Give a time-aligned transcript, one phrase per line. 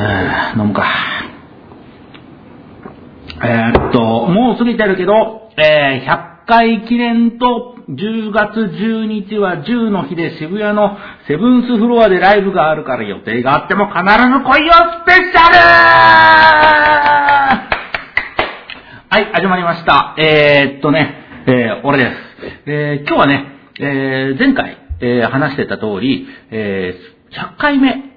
[0.00, 0.84] え飲むか。
[3.44, 14.72] えーっと、もう過ぎてるけど、えー100回記念と10月10日は10の日で渋谷のセブンスフロアでライブがあるから予定があっても必ず来いよ
[15.04, 15.58] スペシャル
[19.10, 20.14] はい、始まりました。
[20.18, 21.14] えーっとね、
[21.46, 22.16] えー俺です。
[22.66, 23.46] えー今日はね、
[23.80, 28.07] えー前回、えー話してた通り、えー100回目、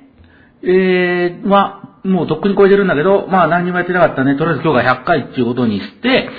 [0.63, 4.35] えー、は、もうとっくに超えてるんだけど、まあ何にもやってなかったね。
[4.35, 6.29] とりあえず今日が100回っていうことにして、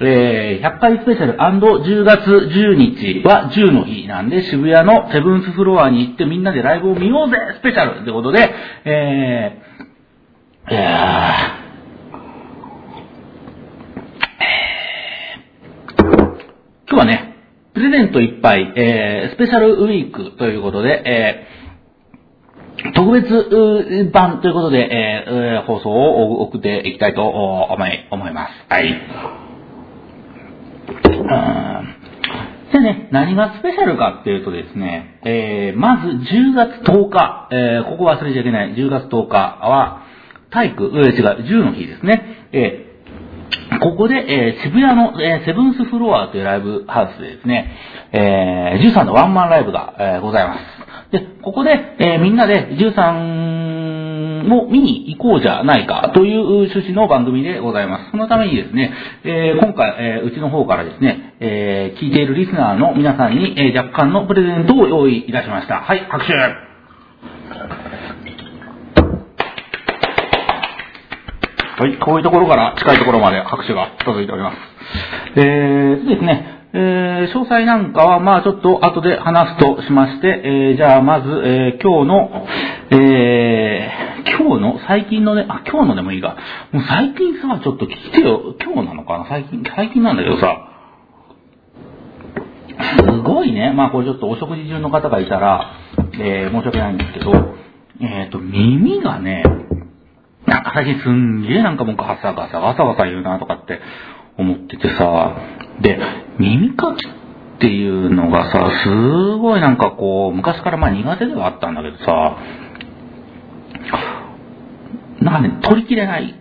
[0.00, 8.48] えー、100回スペシャル &10 月10日は10の日なんで、渋谷のセブンスフロアに行ってみんなでライブを見ようぜスペシャルってことで、
[8.84, 11.58] えー、いやー
[16.90, 17.34] 今日はね、
[17.74, 21.57] プレゼントいっぱい、えー、スペシャルウィークということで、えー、
[22.94, 28.52] 特別版ということで、えー放送を送っていきたいと思い思います。
[28.68, 28.94] はい。
[32.72, 40.02] でね、何がスペシャルかっていうとですね、えー、まず10月10日、えー、ここ忘れちゃいけない、10月10日は、
[40.50, 42.48] 体育、えー違う、10の日ですね。
[42.52, 42.88] えー
[43.80, 47.70] ここで、えー渋谷の、えーセブンスフロアというライブハウスでですね、
[48.12, 50.77] えー、13のワンマンライブが、えございます。
[51.10, 58.10] で、ここで、えーみんなで13を見に行こうじゃないかという趣旨の番組でございます。
[58.10, 58.92] そのためにですね、
[59.24, 65.80] えー今回、えーうちの方からですね、え聞いているリスナーの皆さんに、え若干のプレゼントを用意いたしました。
[65.80, 66.34] はい、拍手
[71.78, 74.56] はい、こういうところから近いところまで拍手が続いております。
[75.36, 82.46] えー、ですね、えー、詳細なんかは、まあちょっと後で話すとしまして、えー、じゃあまず、えー、今日の、
[82.90, 86.36] えー、今日の、最近のね、あ、今日のでもいいが、
[86.72, 89.26] もう最近さ、ちょっと聞いてよ、今日なのかな？
[89.28, 90.68] 最近、最近なんだけどさ、
[92.98, 93.72] すごいね。
[93.72, 95.72] まあこれちょっとお食事中の方がいたら、
[96.20, 97.32] えー、申し訳ないんですけど、
[98.00, 99.42] えっ、と、耳がね、
[100.46, 103.80] なんか最近すんげえなんかもうガサガサガサガサ言うなとかって
[104.38, 105.36] 思っててさ、
[105.80, 105.98] で、
[106.38, 108.88] 耳かきっていうのがさ、す
[109.36, 112.36] ごいなんかこう、昔からまあ苦手ではあったんだけどさ、
[115.20, 116.34] なんかね、取りきれない。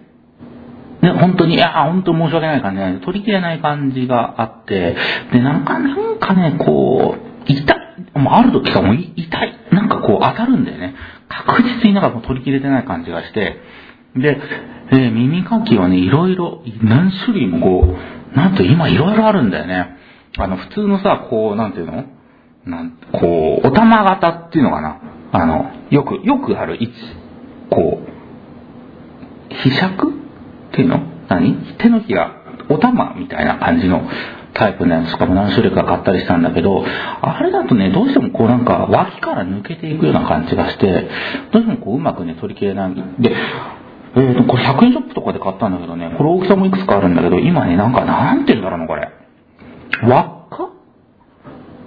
[1.02, 4.96] ね、本当に、いや、本当申し訳ない感じなんで、取りきれない感じがあって、
[5.32, 7.78] で、なんか、なんかね、こう、痛い。
[8.20, 9.60] もうある時かも痛い。
[9.72, 10.96] なんかこう当たるんだよね。
[11.28, 13.58] 確実になんかもう取りきれてない感じがして。
[14.16, 14.40] で、
[14.92, 19.98] えー耳かきはね、いろいろ、何種類もこう、なんと今いろいろあるんだよね。
[20.38, 22.06] あの、普通のさ、こう、なんていうの？
[22.66, 25.02] なんこう、お玉型っていうのかな？
[25.32, 26.94] あの、よく、よくある位置。
[27.72, 28.00] こ
[29.50, 30.14] う、被尺っ
[30.72, 31.00] ていうの？
[31.28, 31.56] 何？
[31.80, 32.32] 手のひら、
[32.70, 34.08] お玉みたいな感じの
[34.54, 41.10] タイプのやつしかも何種類か買ったりしたんだけど、あれだとね、どうしてもこうなんか脇から抜けていくような感じがして、
[41.52, 42.96] どうしてもこううまくね、取りきれない。
[43.20, 43.36] で、
[44.16, 49.10] えーと、これ100円ショップとかで買ったんだけどね、これ大きさもいくつかあるんだけど、今ね、なんかなんて言うんだろうな、これ。
[50.04, 50.70] 輪っか？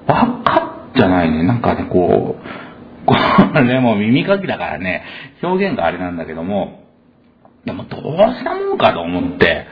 [0.07, 3.15] 輪っかじゃないね、なんかね、こう、 こ
[3.55, 5.03] れも耳かきだからね、
[5.43, 6.81] 表現があれなんだけども、
[7.65, 8.03] でもどう
[8.35, 9.67] したもんかと思って、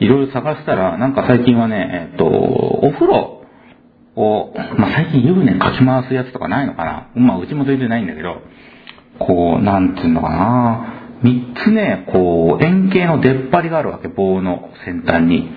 [0.00, 3.42] いろいろ探したら、なんか最近はね、えっと、お風呂
[4.16, 7.06] を、まあ、最近湯船かき回すやつとかないのかな。
[7.14, 8.42] まあ、うちも全然ないんだけど、
[9.18, 10.93] こう、なんていうのかな。
[11.24, 15.50] 三つね、こう、円形の出っ張りがあるわけ、棒の先端に。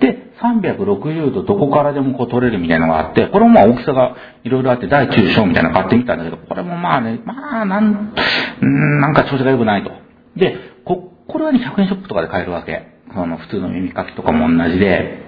[0.00, 8.12] で、360度どこからでもこう取れるみたいなのがあって、これもまあ大きさがいろいろあって、大中小みたいなの買ってみたんだけど、これもまあね、まあ、なん、
[8.60, 8.66] うー
[9.00, 9.92] なんか調子が良くないと。
[10.36, 12.88] で、こ、これはね、100円ショップとかで買えるわけ。
[13.14, 15.22] その普通の耳かきとかも同じで。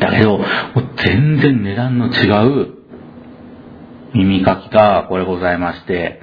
[0.00, 0.40] だけど、
[1.04, 2.68] 全然値段の違う
[4.14, 6.22] 耳かきがこれございまして、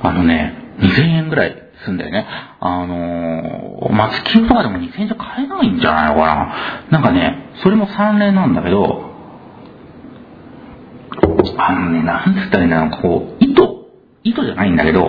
[0.00, 2.26] あのね、2000円ぐらいすんだよね。
[2.60, 6.54] あのー、松金とかでも2000円じゃ買えないんじゃないのかな。
[6.90, 9.10] なんかね、それも3連なんだけど、
[11.58, 13.86] あのね、なんつったらいいんだろう、こう、糸、
[14.24, 15.08] 糸じゃないんだけど、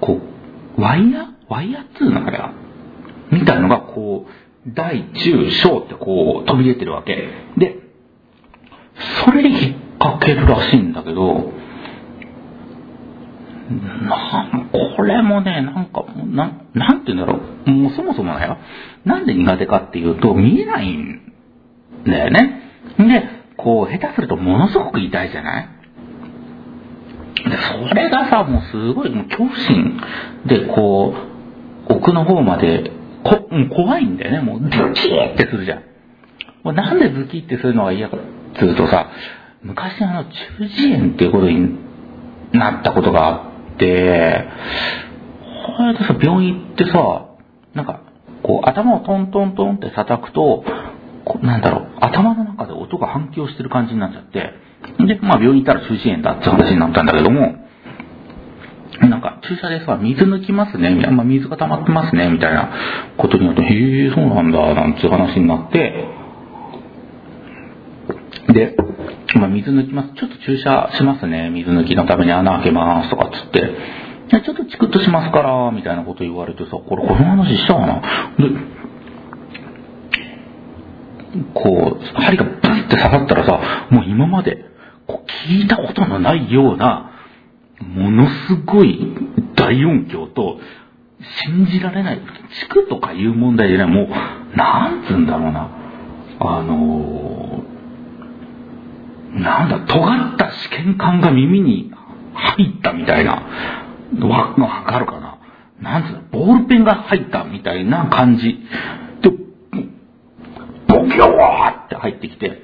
[0.00, 0.20] こ
[0.76, 1.22] う、ワイヤ？
[1.22, 2.52] ーワイヤーっつうのかな？
[3.30, 7.30] みたいのが、こう、大、中、小ってこう、飛び出てるわけ。
[7.56, 7.76] で、
[9.24, 11.52] それで引っ掛けるらしいんだけど、
[13.68, 17.70] なんこれもね、なんか、ななんて言うんだろう。
[17.70, 18.56] もうそもそもだよ。
[19.04, 21.20] なんで苦手かっていうと、見えないん
[22.06, 22.62] だよね。
[22.98, 25.68] で、こう、下手するとものすごく痛いじゃない？
[27.36, 27.56] で
[27.88, 30.00] それがさ、もうすごい、もう恐怖心
[30.46, 31.14] で、こ
[31.88, 32.90] う、奥の方まで、
[33.22, 34.40] こ、怖いんだよね。
[34.40, 35.82] もう、ズキーってするじゃん。
[36.64, 38.20] もうなんでズキーってするのが嫌かっ
[38.58, 39.10] ていうとさ、
[39.62, 40.30] 昔あの、中
[40.60, 41.78] 耳炎っていうことに
[42.52, 43.47] なったことがあって、
[45.76, 47.28] これでさ、病院行ってさ、
[47.74, 48.02] なんか、
[48.42, 50.64] こう、頭をトントントンって叩くと、
[51.42, 54.52] なんだろう、頭の中で音が反響してる感じになっちゃって、
[55.06, 57.56] で、まあ病院行ったら中耳炎だって話になったんだけども、
[59.00, 62.72] なんか注射でさ、水抜きますね、まあ、水が溜まってますね、みたいな
[63.16, 66.08] ことになると、へえ、そうなんだ、なんて話になって、
[68.52, 68.76] で、
[69.36, 70.14] まあ、水抜きます。
[70.14, 71.50] ちょっと注射しますね。
[71.50, 73.10] 水抜きのために穴開けます。
[73.10, 74.08] とかっつって。
[74.30, 78.00] ちょっとチクッとしますから、みたいなこと言われてさ、これこの話したかな？
[78.38, 78.48] で、
[81.54, 84.64] こう、針がブッて刺さったらさ、もう今まで
[85.06, 87.10] こう聞いたことのないような、
[87.80, 89.14] ものすごい
[89.54, 90.58] 大音響と、
[91.46, 92.20] 信じられない、
[92.60, 94.08] 地区とかいう問題じゃない、もう、
[94.56, 95.68] なんつうんだろうな、
[96.40, 97.77] あのー、
[99.38, 101.92] なんだ、尖った試験管が耳に
[102.34, 103.42] 入ったみたいな、
[104.20, 105.38] わ、わかるかな？
[105.80, 108.58] なんつうの、ボールペンが入ったみたいな感じ。
[109.22, 109.30] で、
[110.88, 112.62] ボキョーって入ってきて、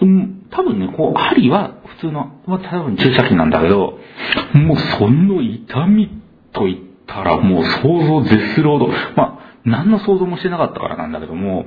[0.00, 3.98] うん、多分ね、こう、針は普通の、まあ、多分注射器なんだけど、
[4.54, 6.10] もうその痛み
[6.52, 11.66] と言ったらもう想像絶するほど、まあ、何の想像もしてなかったからなんだけども、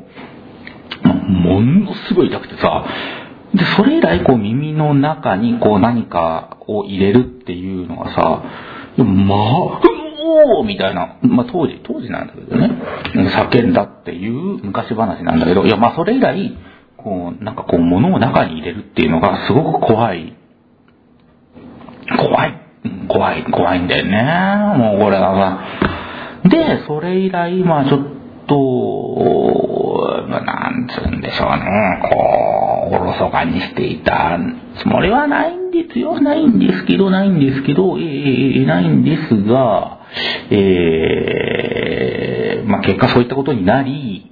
[1.03, 2.85] ものすごい痛くてさ、
[3.53, 8.43] で、それ以来こう耳の中にこう何かを入れるっていうのがさ、
[9.03, 9.81] まあ、
[10.19, 12.69] おーみたいな、まあ当時、当時なんだけどね、
[13.13, 16.57] 叫んだっていう昔話なんだけど、いやまあそれ以来、
[16.97, 20.35] こう、なんかこう物を中に入れるっていうのがすごく怖い。
[22.17, 22.61] 怖い。
[23.07, 24.77] 怖い、怖いんだよね。
[24.77, 25.33] もうこれが
[26.43, 26.49] さ。
[26.49, 27.99] で、それ以来、まあちょっ
[28.47, 30.39] と、な
[30.69, 31.65] んつうんでしょうね。
[32.09, 32.36] こう、
[32.87, 34.39] おろそかにしていた
[34.79, 36.19] つもりはないんですよ。
[36.21, 39.99] ないんですけど、ないんですけど、えー、ないんですが、
[40.49, 44.31] えー、まあ結果そういったことになり、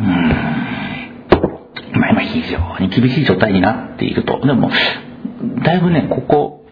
[0.00, 0.58] うん
[1.98, 4.40] まあ今非常に厳しい状態になっていると。
[4.46, 4.70] でも、
[5.64, 6.64] だいぶね、ここ、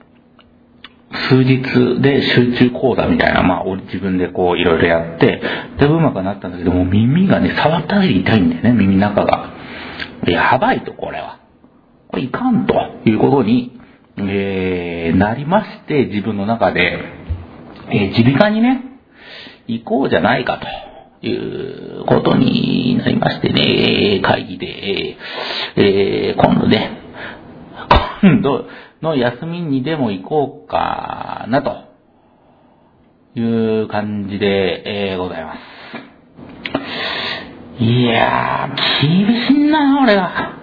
[1.29, 5.41] 数日で集中講座みたいな、まあ、自分でこう、いろいろやって、
[5.79, 9.56] だいぶうまくなったんだけども、耳がね、触っただけで痛いんだよね、耳の中が。
[10.33, 11.41] やばいと、これは。
[12.09, 12.75] これいかんと
[13.05, 13.81] いうことに、
[14.19, 16.99] えー、なりまして、自分の中で、
[17.91, 18.83] え耳鼻科にね、
[19.67, 20.87] 行こうじゃないかと。
[21.23, 25.17] いうことになりましてね、会議で、
[25.77, 27.01] えー、今度ね、
[28.23, 28.67] 今度
[29.03, 35.76] の休みにでも行こうかな、という感じで、えー、ございます。
[37.79, 40.55] いやー、厳しいな、俺は。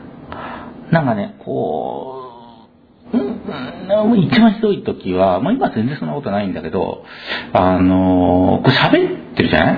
[0.92, 2.68] なんかね、こ
[3.14, 7.04] う、うん、一番ひどい時は、もう今全然そんなことないんだけど、
[7.54, 9.78] あのー、これ喋ってるじゃない？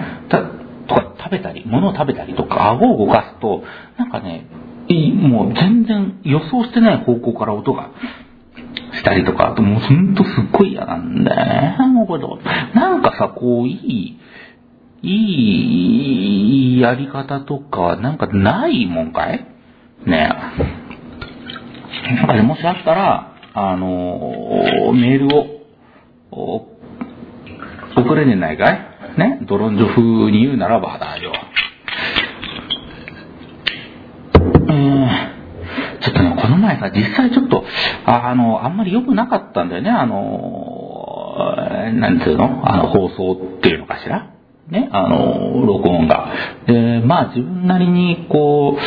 [0.88, 3.64] とか食べたり、物を食べたりとか、顎を動かすと、
[3.98, 4.46] なんかね、
[5.14, 7.90] もう全然予想してない方向から音が
[8.94, 11.76] したりとか、あともうほんとすっごい嫌なんだよね。
[12.76, 14.20] なんかさ、こう、いい、
[15.02, 19.46] いいやり方とか、なんかないもんかい？
[20.06, 20.30] ね
[22.18, 25.38] なんかね、もしあったら、あのー、メール
[26.32, 26.68] を、
[27.96, 28.80] 送れねえないかい？
[29.18, 31.32] ね、ドロンジョ風に言うならばだよ。
[34.70, 35.08] えー、
[36.02, 37.64] ちょっとね、この前さ、実際ちょっと、
[38.06, 41.46] ああの、あんまり良くなかったんだよね、あの、
[41.94, 42.70] なんていうの？
[42.70, 44.35] あの、放送っていうのかしら？
[44.70, 46.32] ね、あの、録音が。
[46.66, 48.78] で、まあ自分なりにこ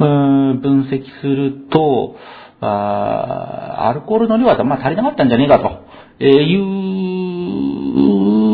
[0.00, 0.06] う、う
[0.54, 2.16] ん分析すると、
[2.60, 5.84] あアルコールの量はまあ足りなかったんじゃねえかと、
[6.18, 6.56] えー、い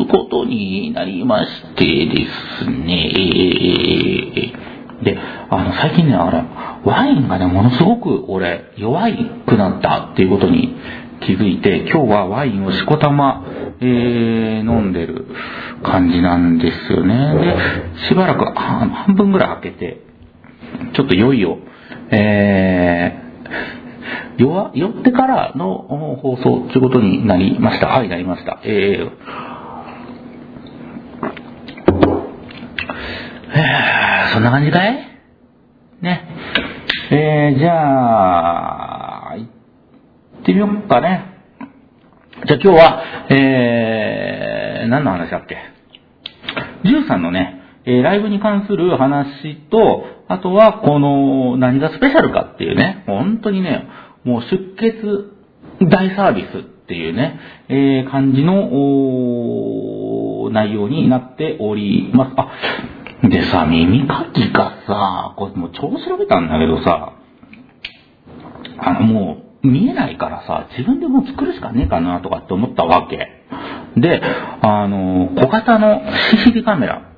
[0.03, 2.27] うことになりましてで
[2.61, 4.53] すね、
[5.03, 5.19] で、
[5.51, 6.45] あの、最近ね、あれ、
[6.85, 10.77] ワインがね、ものすごく俺、弱いくなったっていうことに
[11.21, 13.45] 気づいて、今日はワインをしこたま、
[13.81, 15.24] えー、飲んでる
[15.85, 17.35] 感じなんですよね。
[17.35, 17.57] で、
[18.09, 20.01] しばらく半分ぐらい開けて、
[20.95, 21.59] ちょっと酔いを、
[22.11, 27.87] えー、酔酔ってからの放送ということになりました。
[27.87, 28.59] はい、なりました。
[28.65, 29.11] えー
[33.57, 34.99] えー、そんな感じかい？
[36.03, 36.29] ね。
[37.13, 39.49] えー、じゃあ、行っ
[40.45, 41.25] ってみよっかね。
[42.47, 45.57] じゃあ今日は、えー、何の話だっけ？
[46.85, 53.87] ?13 のね、え、ライブに関する話と、あとはこの何がスペシャルかっていうね、本当にね、
[54.25, 55.35] もう出血
[55.87, 57.39] 大サービスっていうね、
[57.69, 62.33] えー、感じの内容になっております。
[62.37, 62.51] あ、
[63.29, 67.13] でさ、耳かきがさ、これもう超調べたんだけどさ、
[68.79, 73.29] あのもう見えないからさ、自分でもう作るしかねえかなとかって思ったわけ。
[73.97, 74.23] で、
[74.63, 77.11] あの、小型の CCD カメラ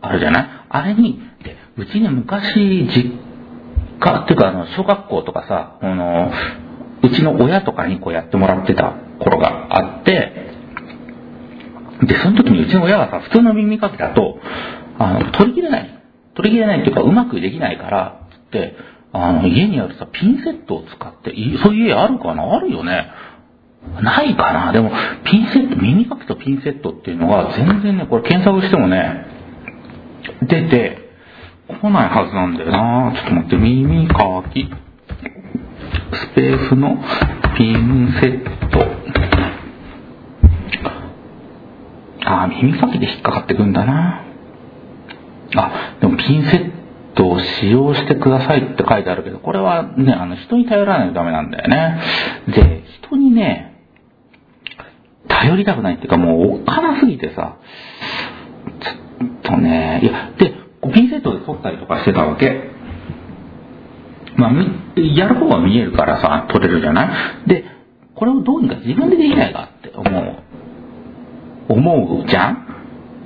[0.00, 0.48] あるじゃない？
[0.68, 3.12] あれに、で、うちね、昔、実
[4.00, 6.32] 家っていうか、あの、小学校とかさ、あの、
[7.02, 10.52] うちの親とかにこうやってもらってた頃があって、
[12.02, 14.38] で、その時にうちの親がさ、普通の耳かきだと、
[14.98, 16.02] あの、取り切れない。
[16.34, 18.76] 取り切れないっていうか、うまくできないから、つって、
[19.12, 22.56] あの、家にあるさ、ピンセットを使って、そういう家あるかな？
[22.56, 23.06] あるよね。
[24.02, 24.90] ないかなでも、
[25.24, 29.26] ピンセット、耳かきとピンセットっていうのが全然ね、これ検索してもね、
[30.42, 30.98] 出て
[31.68, 34.68] 来ないはずなんだよなちょっと待って、耳かき、
[36.12, 36.96] スペースの
[37.56, 38.84] ピンセット。
[42.26, 44.24] あ、耳かきで引っかかってくんだな
[45.56, 46.72] あ、でもピンセッ
[47.14, 52.00] トを使用してくださいって書いてあるけど、これはね、あの、人に頼らないとダメなんだよね。
[52.48, 53.73] で、人にね、
[55.44, 57.56] 頼りたくないっていうかもうおっかなすぎてさ、
[58.80, 60.54] ちょっとね、いや、で、
[60.92, 62.70] ピンセットで撮ったりとかしてたわけ。
[64.36, 64.52] まあ、
[65.00, 67.04] やる方は見えるからさ、撮れるじゃな
[67.44, 67.48] い？
[67.48, 67.64] で、
[68.14, 70.36] これをどうにか自分でできないかって思う。
[71.68, 72.66] 思うじゃん？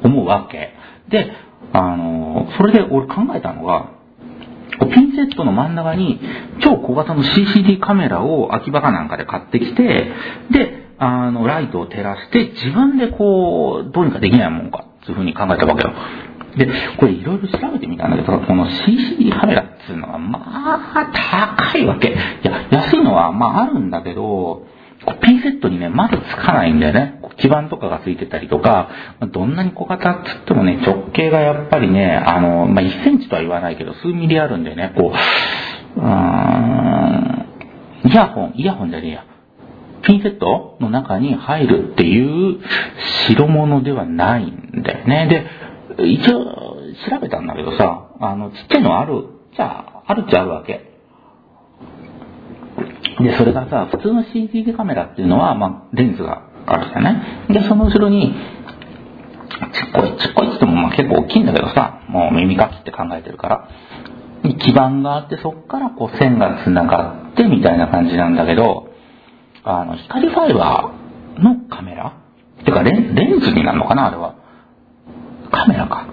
[0.04, 0.74] 思うわけ。
[1.08, 1.32] で、
[1.72, 3.90] あの、それで俺考えたのが、
[4.94, 6.20] ピンセットの真ん中に
[6.60, 10.12] 超小型の CCD カメラを秋葉かなんかで買ってきて、
[10.50, 15.92] で、あの、ライトを照らして自分でこう、どうにかできないもんか、そういうふうに考えたわけよ。
[16.56, 16.66] で、
[16.98, 20.40] これいろいろ調べてみたんだけど、この CCD カメラっていうのは、ま
[20.94, 21.12] あ、
[21.54, 22.08] 高いわけ。
[22.08, 22.12] い
[22.42, 24.66] や、安いのは、まああるんだけど、
[25.22, 27.20] ピンセットにね、まずつかないんだよね。
[27.36, 28.90] 基板とかがついてたりとか、
[29.30, 35.12] どんなに小型っつってもね、直径がやっぱりね、あの、まあ、1センチとは言わないけど、数ミリあるんでね、こ
[35.96, 37.46] う、うーん、
[38.04, 39.24] イヤホン、イヤホンじゃねえや。
[40.02, 42.60] ピンセットの中に入るっていう
[43.36, 45.46] 代物ではないんだよね。
[45.98, 46.44] で、一応
[47.10, 49.24] 調べたんだけどさ、あの、ちっちゃいのある、
[49.56, 50.84] じゃあ、あるっちゃあるわけ。
[53.20, 57.10] で、それがさ、普通の CCD カメラっていうのは、まあ、レンズがあるじゃな
[57.48, 57.52] い？
[57.52, 58.34] で、その後ろに、
[59.72, 63.68] ちっこい、ちっこいって言ってもまあ結構大きいんだけどさ、もう耳かきって考えてるから、
[64.60, 68.87] 基板があって、そっからこう線が繋がってみたいな感じなんだけど、
[69.64, 72.14] あの、光ファイバーのカメラ？
[72.64, 74.08] てかレン、レンズになるのかな？
[74.08, 74.34] あれは。
[75.50, 76.06] カメラか。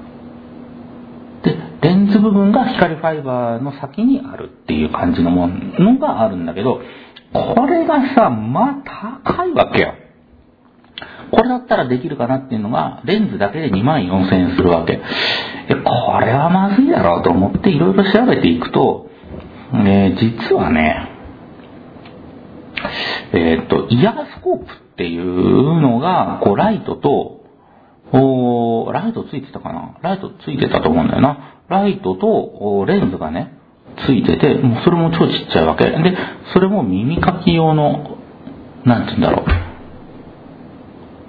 [1.43, 6.81] で、レンズ部分が光ファイバーの先にあるっていう感じのものがあるんだけど、
[7.33, 9.93] これがさ、まあ高いわけよ。
[11.31, 14.97] これだったらできるかなっていうのが、レンズだけで2万4000円するわけ。
[15.67, 19.09] これはまずいだろうと思っていろいろ調べていくと、
[19.73, 21.14] えー、実はね、
[23.33, 24.67] えっ、と、イヤースコープっ
[24.97, 27.41] ていうのが、こう、ライトと、
[28.11, 29.97] おライトついてたかな？
[30.01, 31.59] ライトついてたと思うんだよな。
[31.67, 33.57] ライトとレンズがね、
[34.05, 35.85] ついてて、もうそれも超ちっちゃいわけ。
[35.85, 36.15] で、
[36.53, 38.17] それも耳かき用の、
[38.85, 39.43] なんて言うんだろ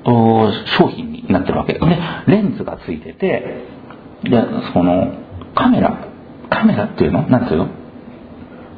[0.04, 0.08] う。
[0.08, 1.72] お商品になってるわけ。
[1.72, 1.80] で、
[2.26, 3.64] レンズがついてて、
[4.22, 5.14] で、その、
[5.54, 6.08] カメラ、
[6.50, 7.26] カメラっていうの？
[7.26, 7.68] なんていうの？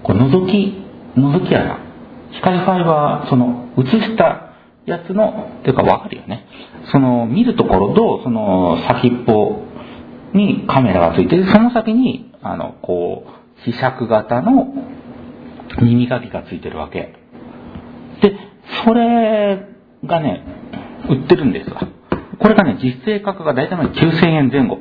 [0.05, 0.85] こう覗き、
[1.17, 1.88] 覗き穴。
[2.33, 4.53] 光ファイバー、その、映した
[4.87, 6.47] やつの、っていうかわかるよね。
[6.91, 9.63] その、見るところと、その、先っぽ
[10.35, 14.67] にカメラがついてその先に、あの、こう、磁石型の
[15.81, 17.15] 耳かきがついてるわけ。
[18.23, 18.37] で、
[18.85, 19.67] それ
[20.05, 20.45] がね、
[21.09, 21.89] 売ってるんですわ。
[22.39, 24.79] これがね、実勢価格が大体9000円前後。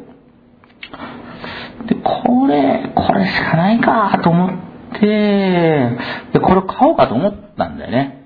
[1.87, 4.66] で、これ、これしかないかと思って、
[5.01, 8.25] で、これ買おうかと思ったんだよね。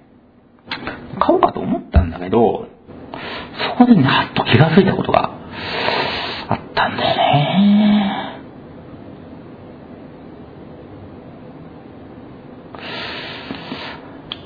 [1.19, 2.67] 買おうかと思ったんだけど、
[3.77, 5.31] そこでね、はっと気がついたことが
[6.47, 8.41] あったんだよね。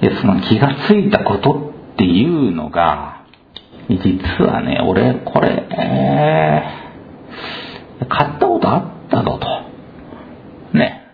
[0.02, 3.26] で、その気がついたことっていうのが、
[3.88, 9.48] 実はね、俺、これ、えー、買ったことあったぞと。
[10.78, 11.05] ね。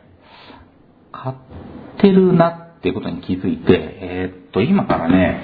[2.02, 5.40] ってるなっていうことに気づいて、えー、っと、今からね、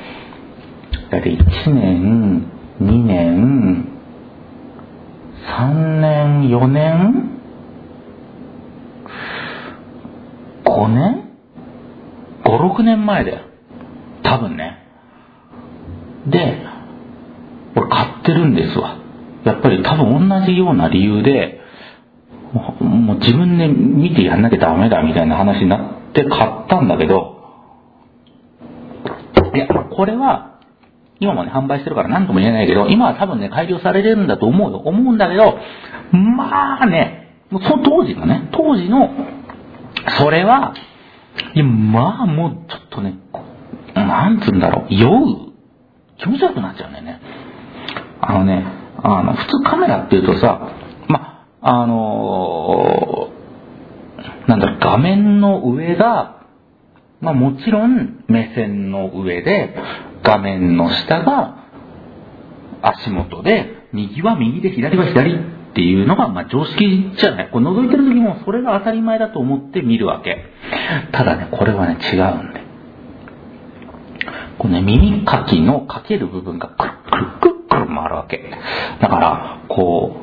[1.12, 3.88] だいたい1年、2年、
[5.60, 7.32] 3年、4年
[10.66, 11.30] ?5 年
[12.44, 13.42] ?5、6年前だよ。
[14.24, 14.84] 多分ね。
[16.28, 16.66] で、
[17.76, 18.98] 俺買ってるんですわ。
[19.46, 21.62] やっぱり多分同じような理由で、
[22.52, 27.38] もう自分で見てやんなきゃダメだみたいな話になって買ったんだけど、
[29.54, 30.60] いや、これは、
[31.20, 34.78] 今もね、販売してるから何とも言えないけど、今は多分ね、改良されてるんだと思うよ。
[34.80, 35.58] 思うんだけど、
[36.12, 39.10] まあね、その当時のね、当時の、
[40.20, 40.74] それは、
[41.54, 43.18] いや、まあもうちょっとね、
[43.96, 45.54] なんつうんだろう、酔う
[46.20, 47.20] 気持ち悪くなっちゃうんだよね。
[48.22, 48.66] あのね、
[49.02, 50.70] あの、普通カメラっていうとさ、
[51.08, 53.30] ま、あの、
[54.48, 56.46] なんだろ、画面の上が、
[57.22, 59.76] まあもちろん目線の上で、
[60.24, 61.66] 画面の下が
[62.82, 65.40] 足元で、右は右で左は左っ
[65.74, 67.50] ていうのが、まあ常識じゃない。
[67.52, 70.46] こう覗いてる時もそれが当たり前だと思って見るわけ。
[71.12, 72.62] ただね、これはね、違うんで。
[74.58, 78.52] このね、耳かきのかける部分がくるくるくるくる回るわけ。
[79.00, 80.18] だから、こ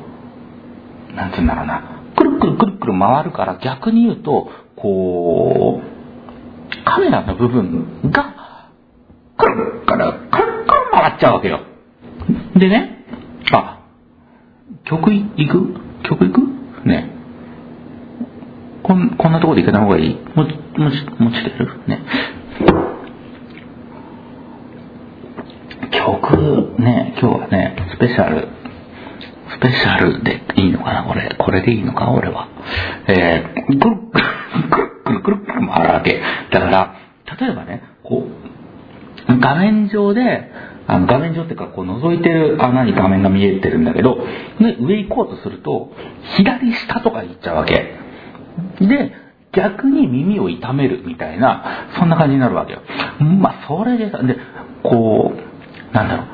[1.11, 1.94] う、なんて言うんだろうな。
[2.15, 5.85] くるくるくるくる回るから逆に言うと、こう、
[6.85, 8.69] カメラの部分が、
[9.37, 9.55] くる
[9.85, 11.59] くるくるくる回っちゃうわけよ。
[12.55, 13.05] でね、
[13.51, 13.79] あ、
[14.85, 15.75] 曲行く？
[16.07, 16.87] 曲行く？
[16.87, 17.09] ね。
[18.83, 20.15] こん、こんなとこで行かない方がいい？
[20.35, 21.79] も、もち、もちてる？
[21.87, 21.99] ね。
[25.91, 28.47] 曲、ね、今日はね、スペシャル、
[29.49, 31.03] スペシャルでいいのかな？
[31.03, 31.35] これ。
[31.37, 32.11] これでいいのか？
[32.11, 32.47] 俺は。
[33.07, 33.99] えー、くるくる
[35.03, 36.21] くるくるくる回るわけ。
[36.51, 36.95] だから、
[37.39, 38.27] 例えばね、こ
[39.27, 40.51] う、画面上で、
[40.87, 44.17] あの画面上っていうか、こう覗いてる穴に画面が見えてるんだけど、
[44.59, 45.91] で、上行こうとすると、
[46.37, 47.95] 左下とか行っちゃうわけ。
[48.81, 49.13] で、
[49.51, 52.81] 逆に耳を痛めるみたいな、そんな感じになるわけよ。
[53.19, 54.37] まあ、それでさ、で、
[54.83, 56.27] こう、なんだろう、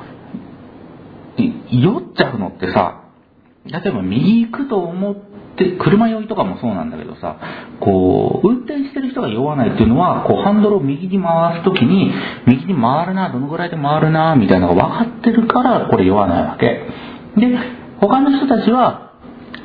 [1.71, 3.01] 酔っちゃうのってさ、
[3.65, 5.15] 例えば右行くと思っ
[5.55, 7.37] て、車酔いとかもそうなんだけどさ、
[7.79, 12.11] こう、運転してる人が酔わないっていうのは、こう、ハンドルを右に回すときに、
[12.47, 16.65] 右に回るな、どのぐらいで回るな、みたいなのが分かってるから、これ酔わないわけ。
[17.37, 17.57] で、
[17.99, 19.11] 他の人たちは、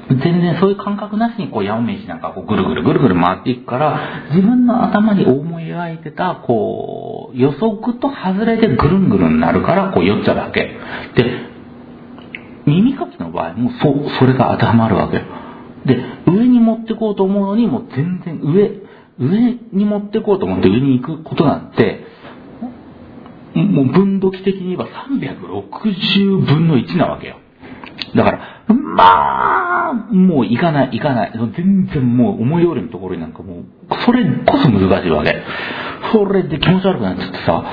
[0.09, 10.61] 全然そういう感覚なしにこう山道なんかこうぐるぐるぐるぐる回っていくから自分の頭に思い描いてたこう予測と外れてぐるんぐるんなるからこう酔っちゃうわけ。
[11.17, 11.56] で、
[12.67, 15.23] 耳かきの場合もそう、それが当てはまるわけよ。
[15.87, 18.83] で、上に持ってこうと思うのにもう全然上、
[19.19, 22.05] 上に持ってこうと思って上に行くことなんて、
[23.55, 27.37] もう分度器的に言えば360分の1なわけよ。
[28.15, 31.33] だから、まあ、もう行かない、行かない。
[31.57, 33.65] 全然もう思い通りのところになんかもう、
[34.05, 35.43] それこそ難しいわけ。
[36.13, 37.65] それで気持ち悪くなっちゃってさ、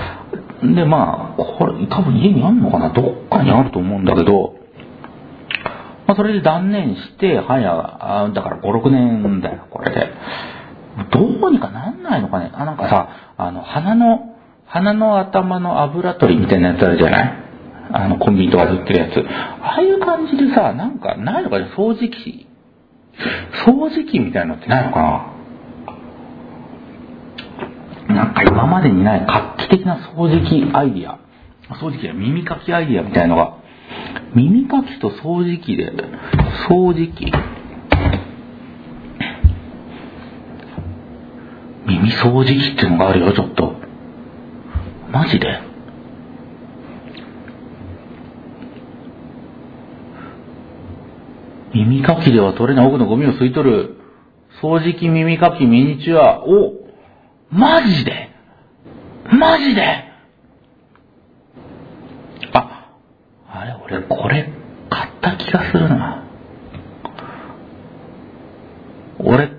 [0.63, 2.89] でまあ、これ多分家にあんのかな？
[2.93, 4.55] どっかにあると思うんだけど、
[6.07, 10.13] まあそれで断念して、はや、だから5、6年だよ、これで。
[11.11, 14.35] どうにかなんないのかねあ、なんかさ、あの、鼻の、
[14.65, 17.33] 鼻の頭の油取りみたいなやつあるじゃない？
[17.91, 19.19] あの、コンビニとかで売ってるやつ。
[19.27, 21.65] ああいう感じでさ、なんか、ないのかね？
[21.75, 22.47] 掃除機。
[23.65, 25.33] 掃除機みたいなのってないのか
[28.09, 28.15] な？
[28.15, 31.19] なんか今までにない画期的な掃除機アイディア。
[31.81, 33.62] 掃除機や耳かきアイディアみたいのが。
[34.35, 35.91] 耳かきと掃除機で、
[36.67, 37.31] 掃除機。
[41.85, 43.75] 耳掃除機ってのがあるよ、ちょっと。
[45.11, 45.61] マジで？
[51.73, 53.97] 耳かきでは取れない奥のゴミを吸い取る、
[54.61, 56.73] 掃除機耳かきミニチュア、お
[57.51, 58.29] マジで？
[59.31, 60.03] マジで
[62.53, 62.91] あ、
[63.63, 64.51] あれ、俺これ
[64.89, 66.21] 買った気がするな。
[69.19, 69.51] 俺、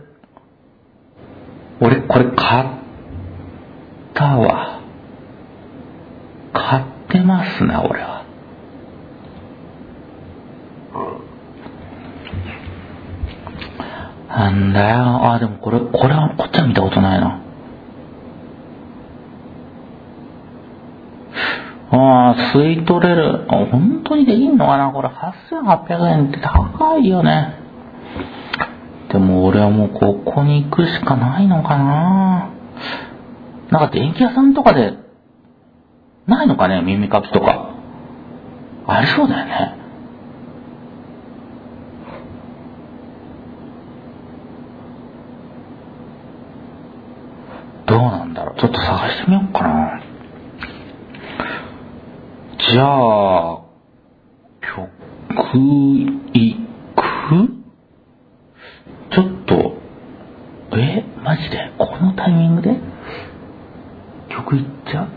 [1.81, 2.67] 俺これ買っ
[4.13, 4.81] たわ。
[6.53, 8.25] 買ってますね、俺は。
[14.29, 15.33] なんだよ。
[15.33, 17.41] あ、でもこれ、これはこっちは見たことないな。
[21.91, 23.47] ああ、吸い取れる。
[23.49, 24.93] 本当にできんのかな？
[24.93, 27.59] これ8800円って高いよね。
[29.11, 32.51] でも俺はもうここに行くしかないのかな？
[33.71, 34.95] なんか電気屋さんとかで、
[36.27, 37.71] ないのかね、耳かきとか。
[38.87, 39.79] ありそうだよね。
[47.87, 48.61] どうなんだろう。
[48.61, 50.03] ちょっと探してみようかな。
[52.71, 53.61] じゃあ、
[54.61, 55.59] 曲
[56.33, 56.57] い
[56.97, 57.01] く
[59.11, 59.77] ちょっと、
[60.73, 62.81] えマジでこのタイミングで
[64.31, 65.09] 曲いっちゃう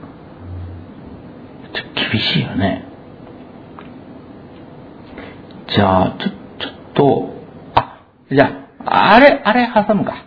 [1.74, 2.86] ちょっと厳しいよね。
[5.70, 7.30] じゃあ、ちょ、ちょっと、
[7.76, 8.52] あ、じゃ
[8.86, 10.26] あ、あれ、あれ挟むか。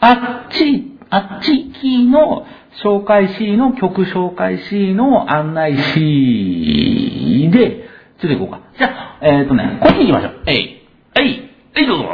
[0.00, 2.46] あっち、あっちキーの
[2.82, 7.88] 紹介 C の曲紹介 C の案内 C で、
[8.20, 8.60] ちょっと行こうか。
[8.78, 10.42] じゃあ、えっ、ー、とね、こっち行きましょう。
[10.46, 12.04] えい、えい、えい、どうぞ。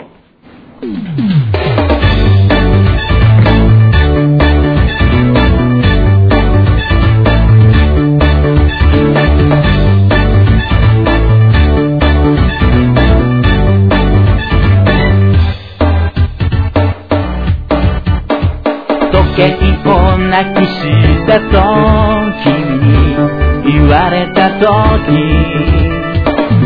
[24.99, 25.09] 時。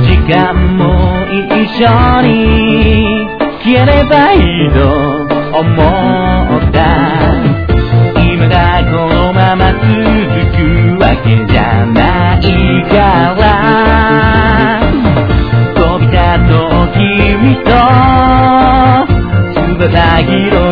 [0.05, 0.83] 時間も
[1.31, 1.37] 一
[1.83, 1.85] 緒
[2.23, 2.29] に
[3.63, 4.79] 消えればいいと
[5.59, 5.67] 思
[6.59, 6.77] った。
[8.23, 9.83] 今がこのまま続
[10.57, 10.59] く
[11.01, 12.41] わけじゃない
[12.89, 12.95] か
[13.35, 13.43] ら。
[15.75, 16.17] 飛び立
[16.49, 17.69] とう君と。
[19.79, 19.87] 翼
[20.23, 20.68] 広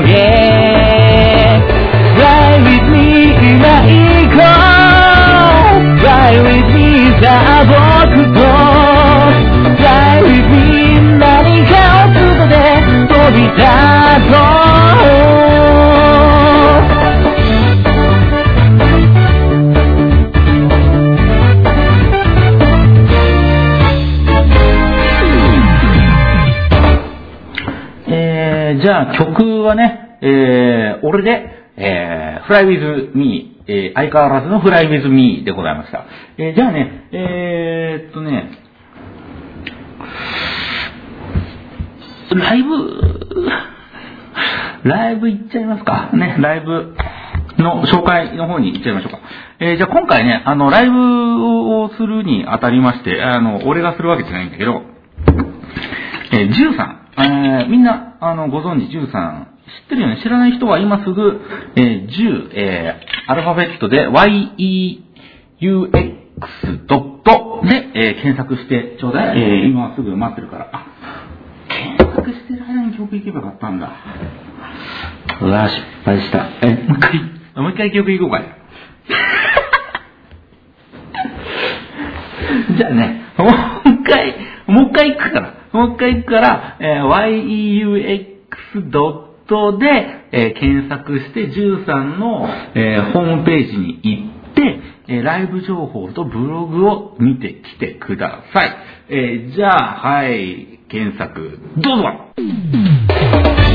[28.87, 31.45] じゃあ曲はね、えー、俺で、
[31.77, 36.05] えー、フライウィズミー、えー、相変わらずのフライウィズミーでございました。
[36.39, 38.49] えー、じゃあね、えー、っとね、
[42.31, 43.49] ライブ、
[44.89, 46.11] ライブ行っちゃいますか。
[46.13, 46.95] ね、ライブ
[47.59, 49.19] の紹介の方に行っちゃいましょうか。
[49.59, 54.83] えー、じゃあ今回ね、あの、ライブをするにあたりまして、あの、俺がするわけじゃないんだけど、
[56.31, 59.09] えー、13、えー、みんな、あの、ご存知、13、知っ
[59.89, 60.21] てるよね？
[60.23, 61.41] 知らない人は今すぐ、
[61.77, 65.03] えー、10、えー、アルファベットで YEUX
[66.87, 69.41] ドットで、えー、検索してちょうだい。
[69.41, 70.69] えー、今すぐ待ってるから。
[70.73, 70.87] あ、
[71.69, 73.91] 検索してる間に曲行けばよかったんだ。
[75.41, 76.47] うわ、失敗した。
[76.63, 77.21] え、もう一回、
[77.63, 78.47] もう一回曲行こうかね。
[82.77, 83.49] じゃあね、もう
[83.91, 84.35] 一回、
[84.67, 88.37] もう一回行くから、もう一回行くから、えー、
[88.75, 89.87] YEUX ドットで、
[90.33, 98.77] えー、検索して、13の、えー、ホームページに行って、え、ライブ情報とブログを見てきてください。
[99.09, 103.66] えじゃあ、はい、検索、どうぞ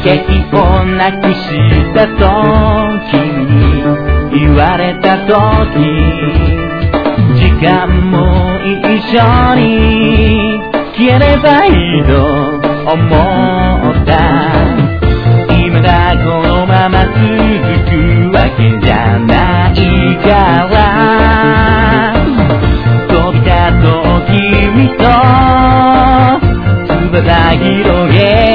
[0.00, 1.36] をなくし
[1.92, 2.20] たと
[3.10, 3.82] 君に
[4.30, 5.32] 言われた時
[7.34, 8.16] 時間も
[8.62, 8.70] 一
[9.16, 9.18] 緒
[9.56, 9.64] に
[10.96, 12.10] 消えればいいと
[12.90, 12.96] 思
[13.92, 14.10] った。
[15.52, 17.90] 今がこのまま続く
[18.34, 19.74] わけじゃない
[20.22, 20.28] か
[20.68, 20.74] ら。
[23.08, 23.50] 飛び立
[23.82, 25.02] とう君と
[26.88, 28.47] 翼広げ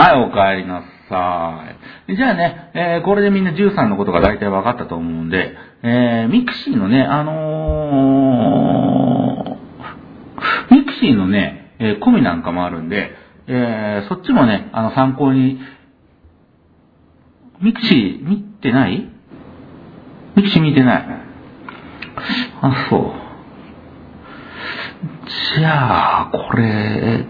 [0.00, 1.60] はい、お帰りなさ
[2.08, 2.16] い。
[2.16, 13.10] じゃあね、えー、これでみんな Yeuxさんのことが大体分かったと思うんで、えー、ミクシーのね、あのー、ミクシーのね、えー、コミュなんかもあるんで、
[13.46, 15.60] えー、そっちもね、あの、参考に、
[17.60, 19.06] ミクシー見てない？
[20.34, 21.04] ミクシー見てない。
[22.62, 23.12] あ、そう。
[25.58, 27.26] じゃあ、これ、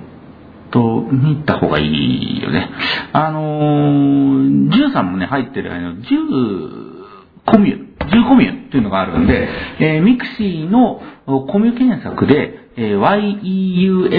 [0.71, 2.71] えっと、見た方がいいよね。
[3.13, 7.01] あのー、13もね、入ってる、あの、 Yeux
[7.45, 9.49] コミュ、 Yeuxコミュっていうのがあるんで、
[9.81, 13.01] えー、ミクシーのコミュ検索で、えー、
[13.43, 14.11] yeux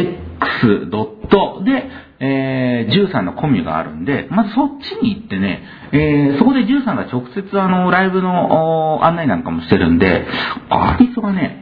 [1.64, 10.28] で、えー、 Yeuxさんのコミュがあるんで、まずそっちに行ってね、えー、そこで Yeuxさんが直接あの、ライブの案内なんかもしてるんで、
[10.70, 11.61] アーティストがね、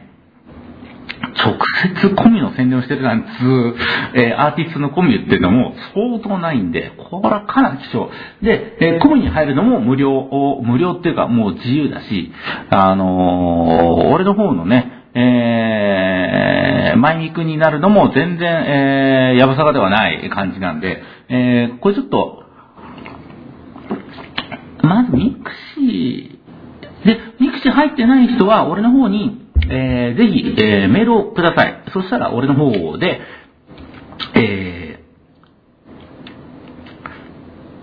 [1.44, 1.58] 直
[2.00, 3.74] 接コミの宣伝をしてるなんつう、
[4.14, 8.10] えー、アーティストのコミっていうのも相当ないんで、これはかなり貴重。
[8.42, 10.28] で、えー、コミに入るのも無料、
[10.62, 12.32] 無料っていうかもう自由だし、
[12.70, 22.44] あのー、俺の方のね、えー、マイミクになるのも全然、えー、やぶさかではない感じなんで、えー、これちょっと、
[24.82, 31.84] まずミクシー、で、ミクシー入ってない人は俺の方に、えー、ぜひ、えー、メールをください。
[31.92, 33.20] そしたら俺の方で、
[34.34, 35.00] え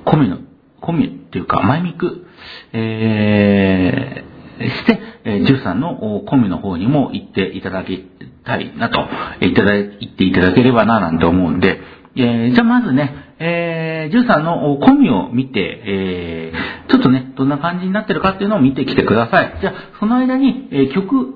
[0.06, 0.38] ー、コミュの、
[0.82, 2.26] コミュっていうか、マイミク、
[2.74, 8.10] えー、して、えー、 Yeuxさんのコミュの方にも行っていただき
[8.46, 9.00] たいなと、
[9.46, 11.80] いただ、言っていただければななんて思うんで、
[12.16, 19.58] えー、じゃあまずね、えー、13のコミを見て、えー、ちょっとね、どんな感じになってるかっていうのを見てきてください。
[19.62, 21.36] じゃあ、その間に、えー、曲、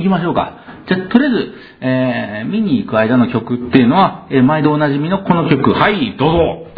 [0.00, 0.84] 行きましょうか。
[0.88, 5.72] じゃあ、とりあえず、えー、見に行く間の曲っていうのは、えー、毎度おなじみのこの曲。
[5.74, 6.70] はい、どうぞ。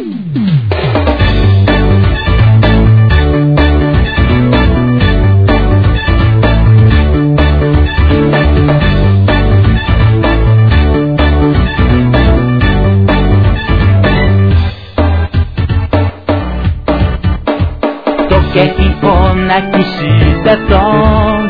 [18.53, 18.69] 結
[19.03, 20.69] をなくしたと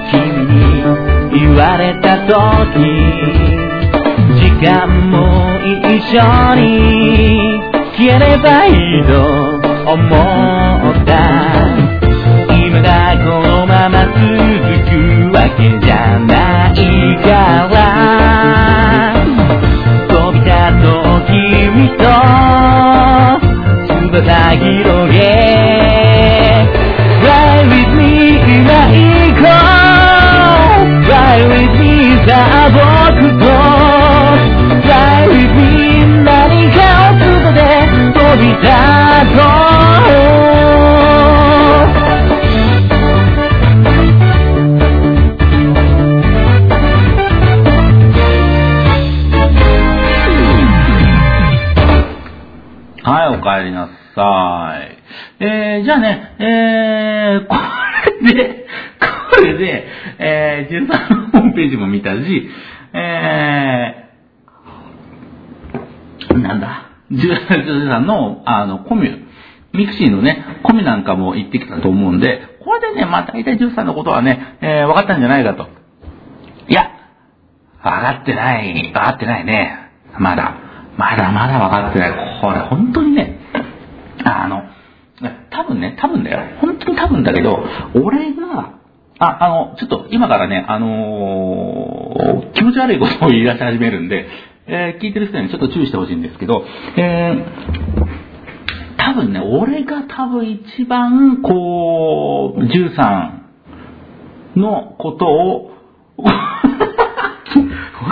[0.10, 0.53] 君に
[1.34, 2.34] 言われた時
[4.40, 7.60] 時間も一緒に
[7.98, 9.12] 消えればいいと
[9.92, 10.02] 思
[10.92, 11.14] った。
[12.50, 14.18] 今がこのまま続
[14.90, 14.92] く
[15.36, 16.76] わけじゃない
[17.22, 17.28] か
[17.68, 17.74] ら
[20.08, 22.04] 飛び立とう君と
[24.12, 24.22] 翼
[24.58, 25.83] 広げ
[67.64, 69.26] Yeuxさんの、あの、コミュ、
[69.74, 75.68] ミクシーのね、コミュなんかも行ってきたと思うんで、これでね、まあ大体 Yeuxさんのことはね、えー、分かったんじゃないかと。
[76.70, 76.92] いや、
[77.82, 79.92] 分かってない、分かってないね。
[80.20, 80.56] まだ、
[80.98, 82.42] まだまだ分かってない。
[82.42, 83.40] これ本当にね、
[84.24, 84.64] あの、
[85.50, 86.58] 多分ね、多分だよ。
[86.62, 88.80] 本当に多分だけど、俺が、
[89.20, 94.28] あ、あの、ちょっと今からね、あのー、気持ち悪いことを言い出し始めるんで、
[94.66, 96.64] えー、聞いてる人にちょっと注意してほしいんですけど、
[96.98, 97.44] えー、
[98.98, 103.44] 多分ね、俺が多分一番、こう、13
[104.56, 105.72] のことを、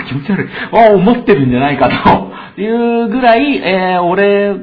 [0.07, 0.49] 気持ち悪い。
[0.73, 1.89] あ思ってるんじゃないか
[2.55, 4.55] というぐらい、えー、俺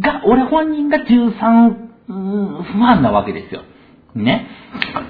[0.00, 1.76] が、俺本人が13、
[2.08, 3.62] 不安なわけですよ。
[4.14, 4.46] ね。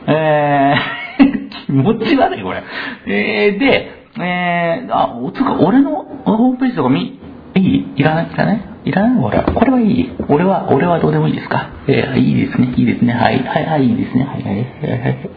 [0.07, 2.63] えー、 気持ち悪い、これ。
[3.07, 7.19] えー、で、えー、あ、つか、俺のホームページとか見、
[7.55, 7.93] いい？
[7.97, 8.31] いらない？
[8.33, 8.61] いらない？
[8.85, 9.25] いらない？
[9.25, 9.45] 俺は。
[9.53, 11.71] これはいい俺は、俺はどうでもいいですか？
[11.89, 12.75] えー、いいですね。
[12.77, 13.13] いいですね。
[13.13, 14.25] はい、はい、はい、いいですね。
[14.25, 15.31] はい、はい、はい、はい。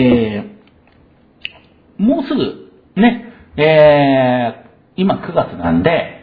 [0.00, 6.18] えー、もうすぐ、ね、えー、今9月なんで、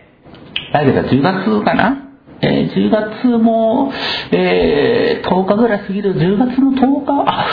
[0.73, 2.01] 来月は10月かな？
[2.41, 3.91] えー、10月も、
[4.31, 7.47] えー、10日ぐらい過ぎる、10月の10日、あ、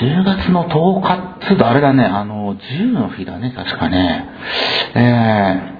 [0.00, 1.14] 10月の10日
[1.46, 4.24] っつうとあれだね、あの、10の日だね、確かね。
[4.94, 5.79] え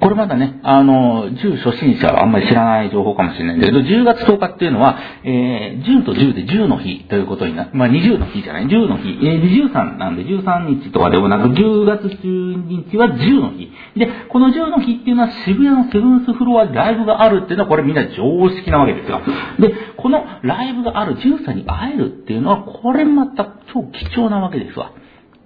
[0.00, 13.70] これまだね、あの、銃初心者はあんまり知らない情報かもしれないんだけど、10月10日っていうのは、えー、10と10で10の日ということになるまあ20の日じゃない、10の日、えー、13なんで13日とかでもなく、10月12日は10の日。
[13.96, 19.20] で、この10の日っていうのは渋谷のセブンスフロアでライブがあるっていうのは、これみんな常識なわけですよ。
[19.58, 24.92] で、このライブがある13に会えるっていうのは、これまた超貴重なわけですわ。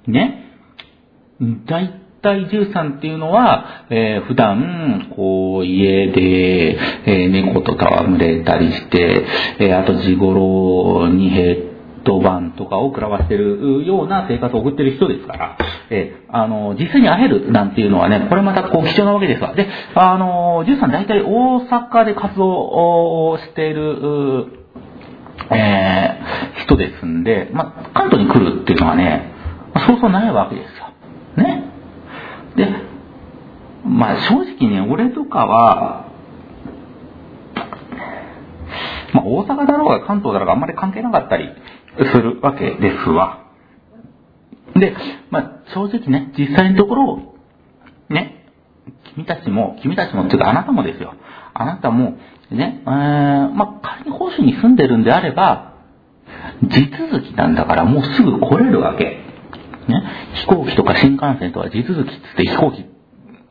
[0.06, 0.42] ね。
[1.66, 9.24] 大体13っていうのは、えー、普段、こう、家で、えー、猫と戯れたりして、
[9.60, 15.58] えー、あと地頃にヘッドバンとかを食らわしてるような生活を送ってる人ですから、
[15.90, 19.54] えー、あの、実際に会えるなんていうのはね、これまたこう貴重なわけですわ。
[19.54, 24.46] で、あの、13大体大阪で活動をしている、
[25.50, 29.32] えー、人ですんで、まあ、関東に来るっていうのはね、
[29.86, 31.44] そうそうないわけですよ。
[31.44, 31.73] ね。
[32.56, 32.68] で、
[33.86, 36.08] まあ正直ね、俺とかは、
[39.12, 41.48] まあ大阪だろうが関東だろうがあんまり関係なかったり
[42.12, 43.44] するわけですわ。
[44.74, 44.96] で、
[45.30, 47.34] まあ正直ね、実際のところ、
[48.08, 48.48] ね、
[49.14, 51.14] 君たちも、君たちもっていうかあなたもですよ。
[51.54, 52.18] あなたも、
[52.50, 52.90] ね、えー、
[53.50, 55.74] まあ仮に本州に住んでるんであれば、
[56.62, 59.23] 地続きなんだからもうすぐ来れるわけ。
[59.88, 60.02] ね、
[60.34, 62.86] 飛行機とか新幹線とは地続きっつって飛行機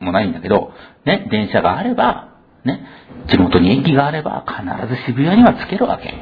[0.00, 0.72] もないんだけど、
[1.04, 2.86] ね、電車があれば、ね、
[3.28, 6.14] 地元に駅があれば必ず渋谷には着けるわけ。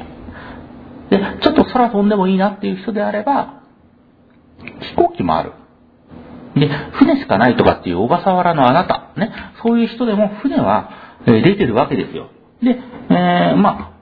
[1.09, 3.61] で、ちょっと空飛んでもいいなっていう人であれば、
[4.81, 5.53] 飛行機もある。
[6.55, 9.31] で、船しかないとかっていう小笠原のあなた、ね、
[9.63, 10.91] そういう人でも船は
[11.25, 12.29] 出てるわけですよ。
[12.61, 13.93] で、えー、ま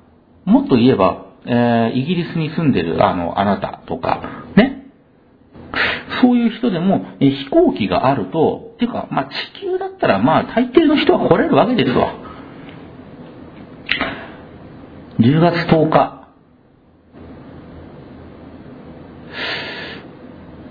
[0.46, 4.41] あ、もっと言えば、えー、イギリスに住んでるあの、あなたとか、
[6.22, 12.16] そういう人でも、え飛行機があると、ていうか、まあ、地球だったら、まあ、大抵の人は来れるわけですわ。
[15.20, 16.18] 10月10日。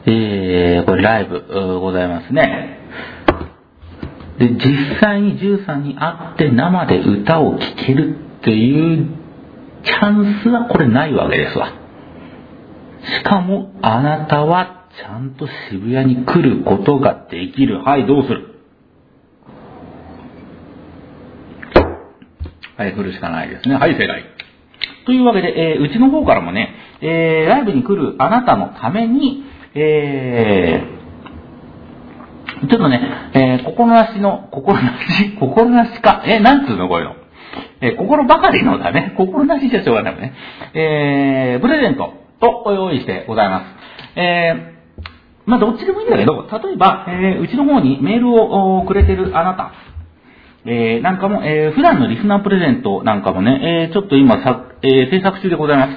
[0.07, 2.79] えー、これライブございますね。
[4.39, 9.07] で、実際に13に会って生で歌を聴けるっていう
[9.85, 11.73] チャンスはこれないわけですわ。
[13.05, 17.81] しかも、あなたはちゃんと渋谷に来ることができる。
[17.83, 18.49] はい、どうする？
[22.77, 23.77] はい、来るしかないですね。
[23.77, 24.25] はい、正解。
[25.07, 29.43] というわけで、えー、うちの方からもね、えー、ライブに来るあなたのために、
[29.75, 33.01] えー、ちょっとね、
[33.35, 37.15] えー、心なしの、心なし、心なしか、え、なんつうのこういうの？
[37.81, 39.15] えー、心ばかりのだね。
[39.17, 40.35] 心なしじゃしょうがないね。
[40.75, 43.65] えー、プレゼントと用意してございます。
[44.19, 44.80] えー、
[45.47, 49.73] まあ、どっちでもいいんだけど、例えば、えー、うちの方にメールをくれてるあなた、
[50.67, 55.93] えー、なんかも、えー、普段のリスナープレゼントなんかもね、えー、ちょっと今さ、えー、制作中でございます。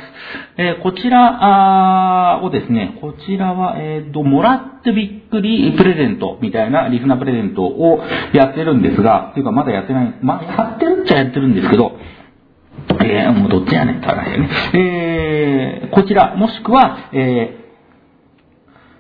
[0.58, 8.00] えー、こちらあをですね、こちらは、えーと、もらってびっくりプレゼントみたいなリスナープレゼントを
[8.34, 11.98] やってるんですが、っていうかまだやってない、まあ、やってるっちゃやってるんですけど、
[13.04, 14.50] えー、もうどっちやねんって話ね。
[14.74, 17.63] えー、こちら、もしくは、えー、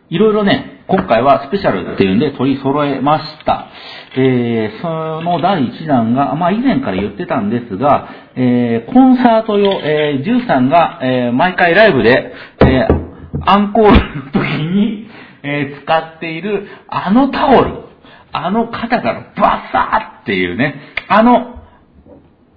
[0.10, 3.70] いろいろね、今回はスペシャルっていうんで取り揃えました。
[4.18, 15.08] えー、その第1弾が、まあ以前から言ってたんですが、えー、コンサート用、えー、ジュさんが、えー、毎回ライブで、えー、アンコールの時に、
[15.42, 17.86] えー、使っているあのタオル、
[18.34, 21.64] あの肩からバサーっていうね、あの、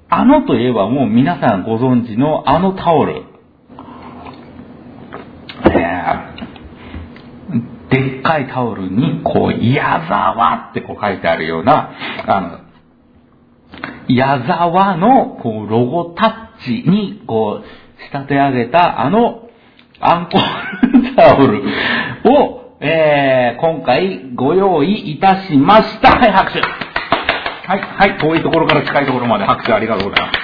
[0.08, 3.22] あのといえばもう皆さんご存知のあのタオル。
[5.64, 6.46] えー
[7.90, 11.90] でっかいタオルに、こう、矢沢ってこう書いてあるような、
[12.26, 12.60] あの、
[14.08, 17.64] 矢沢の、こう、ロゴタッチに、こう、
[18.10, 19.48] 仕立て上げた、あの、
[20.00, 21.62] アンコールタオル
[22.24, 26.10] を、えー、今回ご用意いたしました。
[26.10, 26.60] はい、拍手。
[26.60, 30.38] はい、はい、遠いところから近いところまで拍手ありがとうございます。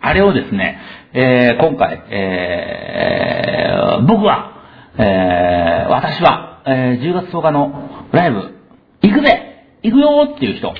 [0.00, 0.80] あれをですね、
[1.12, 4.57] えー、今回、えー、僕は、
[4.98, 8.54] えー、私は、えー、10月10日のライブ、
[9.02, 9.48] 行くぜ
[9.82, 10.74] 行くよーっていう人、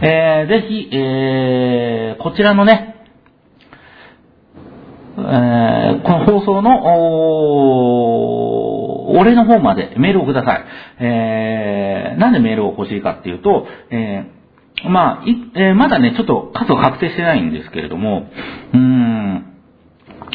[0.00, 2.94] えー、ぜひ、えー、こちらのね、
[5.16, 6.70] えー、この放送の、
[7.90, 8.34] お
[9.16, 10.64] 俺の方までメールをください。
[11.00, 18.28] えー、なんでメールを欲しいかっていうと、えー、まあ、い、えー、まだね、ちょっと数は確定してないんですけれども、
[18.72, 19.46] うーん、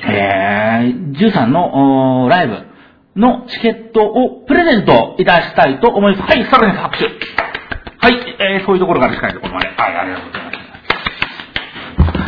[0.03, 2.68] えー、13のライブ、
[3.15, 6.31] のチケットをプレゼントいたしたいと思います。
[6.31, 7.05] はい、さらに拍手。
[7.05, 9.67] はい、えー、そういうところから近いところまで。
[9.67, 10.59] はい、ありがとうございます。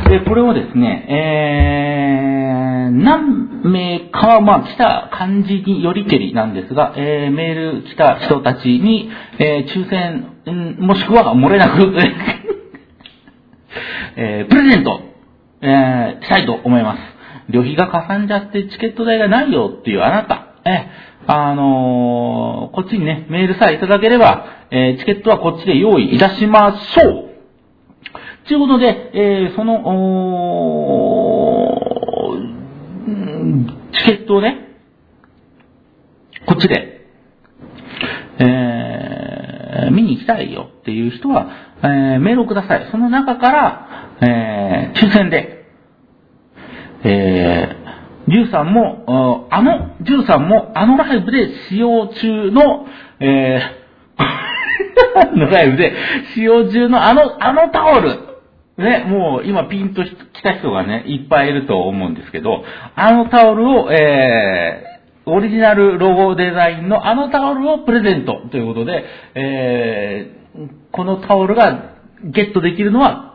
[0.10, 9.10] で、これをですね、えー、何名かは、まあ、来た感じによりけりなんですが、えー、メール来た人たちに、
[9.40, 11.96] えー、抽選、んもしくは漏れなく、
[14.18, 15.00] えー、プレゼント、
[15.62, 17.00] えー、したいと思います。
[17.50, 20.88] 旅費がかさんじゃってチケット代がないよっていうあなた、え、
[21.28, 27.32] あのー、こっちにね、メールさえいただければ、えー、チケットはこっちで用意いたしましょう
[28.48, 31.02] ということで、えー、その、お
[33.94, 34.68] チケットをね、
[36.48, 37.08] こっちで、
[38.40, 41.52] えー、見に行きたいよっていう人は、
[41.84, 42.90] えー、メールをください。
[42.92, 45.66] その中から、えー、抽選で、
[47.04, 52.86] えー、ジューさんも、あの、ジューさんもあのライブで使用中の、
[53.20, 55.94] えー、 のライブで
[56.34, 58.10] 使用中のあの、あのタオル、
[58.78, 62.64] ね、もう今ピンと来た人がね、いっぱいいると思うんですけど、
[62.96, 69.06] あのタオルを、えー、オリジナルロゴデザインのあのタオルをプレゼントということで、
[69.36, 71.92] えー、このタオルが
[72.24, 73.31] ゲットできるのは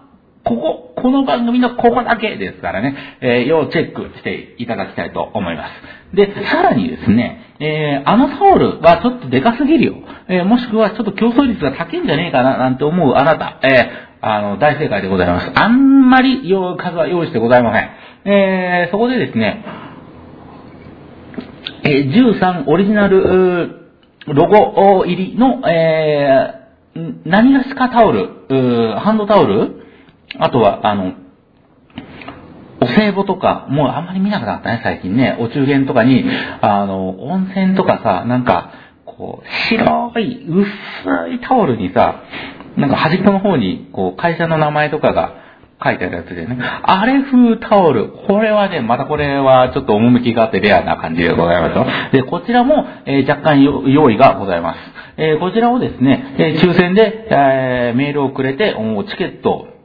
[0.46, 5.66] ここ、この番組のここだけですからね、えー、要チェックしていただきたいと思いま
[6.12, 6.16] す。
[6.16, 9.94] で、さらにですね、えー、あのタオルはちょっとでかすぎるよ。
[10.28, 13.90] えー、もしくはちょっと競争率が高いんじゃねえかななんて思うあなた、え、
[14.20, 15.50] あの、大正解でございます。
[15.52, 18.32] あんまり用数は用意してございません。
[18.32, 19.64] え、そこでですね、
[21.82, 23.90] え、13オリジナル、
[24.28, 26.54] ロゴ入りの、え、
[27.24, 28.28] 何がしかタオル、
[29.00, 29.85] ハンドタオル
[30.38, 31.14] あとは、あの、
[32.80, 35.36] お歳暮とか、もうあんまり見なくなったね、最近ね。
[35.40, 36.24] お中元とかに、
[36.60, 38.70] あの、温泉とかさ、なんか、
[39.04, 40.66] こう、白い、薄
[41.34, 42.22] いタオルにさ、
[42.76, 45.34] なんか端っこの方に、こう、会社の名前とかが
[45.82, 46.58] 書いてあるやつでね。
[46.60, 48.10] あれ風タオル。
[48.26, 51.86] これはね、またこれはちょっと趣があってレアな感じでございますよ。
[52.12, 54.78] で、こちらも、えー、若干用意がございます。
[55.18, 58.74] えー、こちらをですね、えー、抽選で、えメールをくれて、
[59.08, 59.75] チケット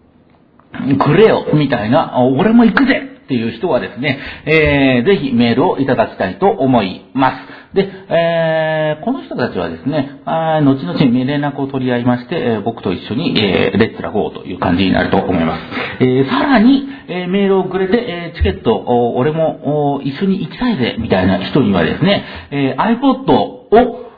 [0.97, 7.61] くれよ、みたいな、俺も行くぜっていう人はですね、えー、ぜひメールをいただきたいと思います。
[7.74, 15.61] で、えー、この人たちはですね、あ後々連絡を取り合いまして、えー、僕と一緒に、えー、レッツラゴーという感じになると思います。
[16.01, 18.84] えー、さらに、えー、メールをくれて、えー、チケット、
[19.15, 24.11] 俺も一緒に行きたいぜ、みたいな人にはですね、えー、iPod を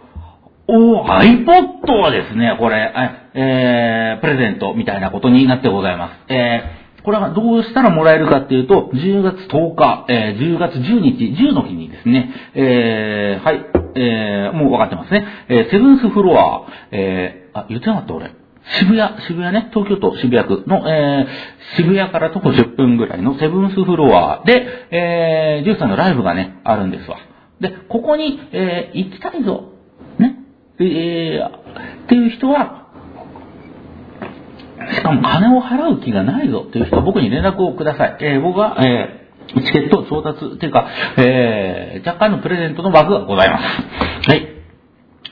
[0.68, 2.93] お iPod はですね、これ、
[3.34, 6.34] えー、プレゼントみたいなことになってございます。
[6.34, 15.26] えー、これはどうしたらもらえるかっていうと、10月10日、えー、10月10日、10の日にですね、えー、はい、えー、もう分かってますね。
[15.49, 18.32] えー、セブンスフロア、えー、あ、言ってなかった俺。
[18.80, 27.18] 渋谷、渋谷ね、東京都渋谷区の、えー、渋谷から徒歩10分ぐらいのセブンスフロアで、えー、ジューさんのライブがね、あるんですわ。
[27.59, 29.73] で、ここに、えー、行きたいぞ、
[30.80, 31.48] えー、
[32.06, 32.84] っていう人は、
[34.96, 38.18] しかも金を払う気がないぞっていう人は僕に連絡をください。
[38.22, 43.64] えー、僕は、えー、チケット調達っていうか、えー、若干のプレゼントの枠がございます。
[44.30, 44.54] はい。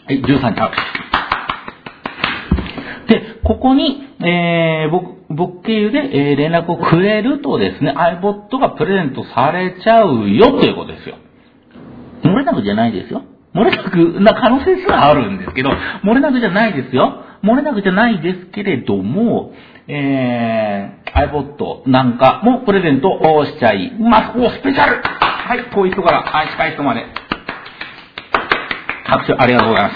[0.05, 0.71] はい、13着。
[3.07, 11.15] で、ここに、えー、僕、僕経由で、えー、連絡をくれるとですね、iPod がプレゼントされちゃうよということですよ。
[12.23, 13.23] 漏れなくじゃないですよ。
[13.53, 15.69] 漏れなくな可能性すらあるんですけど、
[16.03, 17.25] 漏れなくじゃないですよ。
[17.43, 19.51] 漏れなくじゃないですけれども、
[19.87, 24.39] えー、iPod なんかもプレゼントをしちゃいます。
[24.39, 27.05] お、スペシャルはい、こういう人から、はい、近い人まで。
[29.05, 29.95] 拍手ありがとうございます。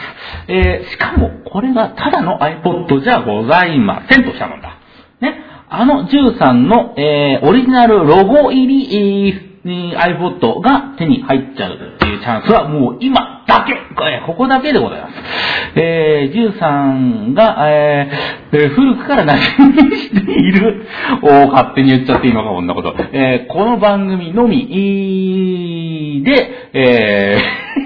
[0.49, 4.77] えー、しかも、これがただの iPod じゃございませんとしたもんだ。
[5.21, 5.39] ね。
[5.69, 13.73] あの13の、えー、オリジナルロゴ入り、えー、iPod が手に入っちゃうっていうチャンスはもう今だけ、
[14.27, 15.13] ここだけでございます。
[15.75, 20.85] えー、13が、えー、古くから馴染みしている、
[21.23, 22.95] お勝手に言っちゃっていいのか、こんなこと。
[23.11, 27.37] えー、この番組のみで、え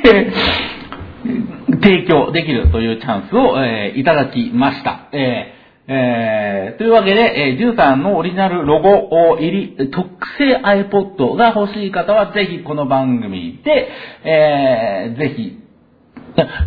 [0.03, 5.07] ー、 提供できるというチャンスを、えー、いただきました。
[5.13, 5.58] えー
[5.91, 13.89] えー、というわけで、えー、13のオリジナルロゴを入り特製 iPod が欲しい方はぜひこの番組で、
[14.23, 15.57] えー、ぜひ。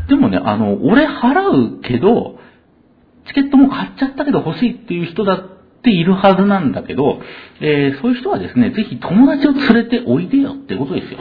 [0.09, 2.41] でもね、あの、俺払うけど、
[3.29, 7.21] チケットも買っちゃったけど欲しいっていう人だっているはずなんだけど、
[7.61, 11.21] えー、そういう人はですね、ぜひ友達を連れておいでよってことですよ。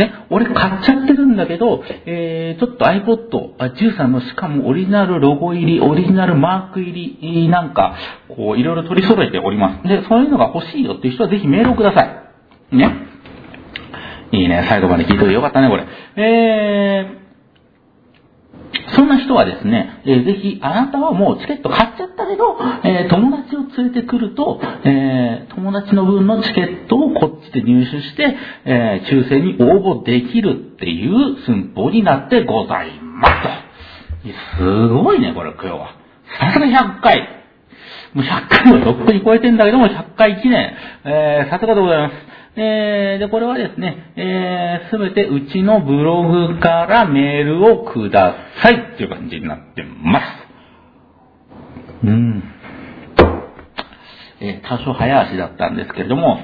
[0.00, 7.94] ね、俺買っちゃってるんだけど、えー、ちょっと iPod13 のしかもオリジナルロゴ入り、オリジナルマーク入り、なんか、
[8.28, 9.88] こう、いろいろ取り揃えております。
[9.88, 12.04] で、そういうのが欲しいよっていう人はぜひメールをくださ
[12.72, 12.76] い。
[12.76, 13.10] ね。
[14.32, 15.86] いいね、最後まで聞いといてよかったね、これ。
[16.16, 17.19] えー、
[18.94, 33.28] そんな人はですね、えー、ぜひ、あなたはもうチケット買っちゃったけど、えー、友達を連れてくると、えー、友達の分のチケットをこっちで入手して、え抽選に応募できるっていう寸法になってございま
[34.22, 34.58] す。
[34.58, 35.94] すごいね、これ、今日は。
[36.38, 37.40] さすが100回。
[38.14, 40.74] もう100回はとっくに超えてんだけども、100回記念。
[41.04, 42.29] えさすがでございます。
[42.56, 46.24] えー、で、これはですね、えー、すべてうちのブロ
[46.54, 50.24] グからメールをくださいっていう感じになってます。
[52.04, 52.42] うん。
[54.40, 56.40] えー、多少早足だったんですけれども、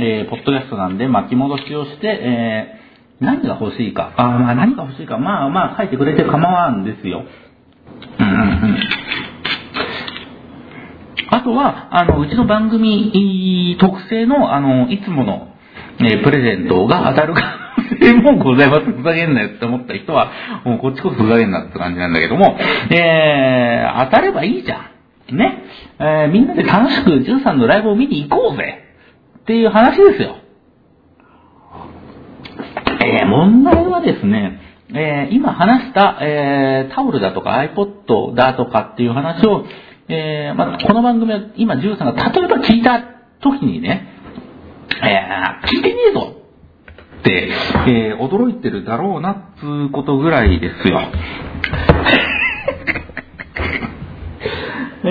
[0.00, 4.12] えー、ポッドキャストなんで巻き戻しをして、えー、何が欲しいか。
[4.16, 5.16] あまあ何が欲しいか。
[5.16, 7.24] まあまあ書いてくれて構わんですよ。
[8.18, 8.95] うんうんうん。
[11.30, 15.48] あとは、あの、うちの番組特製の、あの、いつもの、
[16.00, 18.84] え、プレゼントが当たる可能性もございます。
[18.84, 20.30] ふざけんなよって思った人は、
[20.64, 22.56] もうこっちこそふざけんなって感じなんだけども、
[22.90, 24.92] えー、当たればいいじゃ
[25.32, 25.36] ん。
[25.36, 25.64] ね。
[25.98, 28.82] えー、みんなで楽しくジュンさんのライブを見に行こうぜ。
[29.40, 30.36] っていう話ですよ。
[33.04, 34.60] えー、問題はですね、
[34.94, 39.64] えー、今話した、えー、タオルだとか iPod だとかっていう話を、
[40.08, 43.00] えー、まあ、この番組は今、ジュンさんが例えば聞いた
[43.40, 44.06] 時にね、
[45.02, 46.36] えー、聞いてねえぞ
[47.20, 47.52] って、
[47.88, 51.00] えー、驚いてるだろうなっつうことぐらいですよ。
[55.02, 55.08] え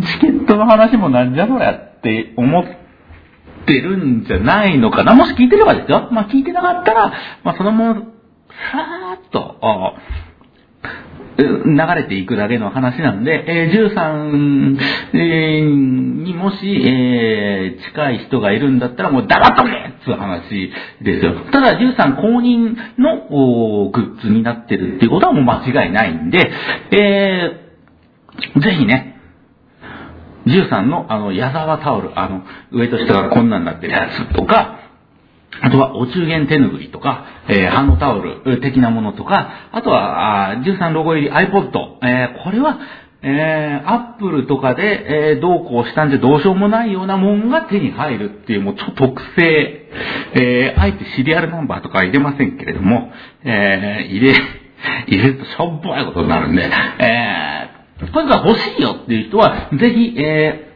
[0.00, 2.64] ー、チケットの話もなんじゃそりゃって思っ
[3.64, 5.14] てるんじゃないのかな。
[5.14, 6.08] もし聞いてればですよ。
[6.10, 7.12] まあ聞いてなかったら、
[7.44, 9.56] まあそのまま、さーっと、
[11.36, 14.78] 流れていくだけの話なんで、えー、13、
[15.14, 20.70] え、にもし、えー、近い人がいるんだったらもう黙っとけっていう話
[21.02, 21.34] ですよ。
[21.50, 26.50] ただ13公認のグッズになってるっていうことはもう間違いないんで、
[26.92, 29.14] えー、ぜひね、
[30.46, 34.83] 13のあの矢沢タオル、あの上と下がこんなんなってるやつとか、
[35.62, 41.70] あとは、お中元手ぬぐいとか、えー、ハンドタオル的なものとか、あとは、あ13ロゴ入り iPod、
[42.02, 42.78] えー、これは、
[43.26, 49.90] えー、アップルとかで、えー、どうこうしたんじゃどうしようもないようなもんが手に入るっていう、もう超特製、
[50.34, 53.10] えー、あえてシリアルナンバーとか入れませんけれども、
[53.44, 54.34] えー、入れ、
[55.08, 60.70] 入れるとしょっぽいことになるんで、えー、これが欲しいよっていう人は、ぜひ、え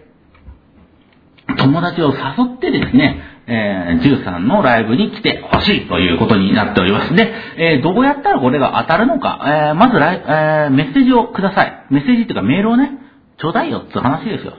[1.48, 7.14] ー、友達を誘ってですね、えー、13のライブに来てほしいということになっております。
[7.14, 9.40] で、えー、どうやったらこれが当たるのか、
[9.70, 11.86] えー、まずライ、え、メッセージをください。
[11.90, 12.90] メッセージっていうかメールをね、
[13.38, 14.54] ちょうだいよって話ですよ。